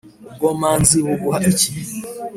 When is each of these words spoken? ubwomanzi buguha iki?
ubwomanzi 0.27 0.97
buguha 1.05 1.39
iki? 1.51 1.69